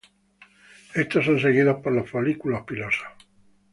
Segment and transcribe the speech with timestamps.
[0.95, 3.05] Estos son seguidos por los folículos pilosos.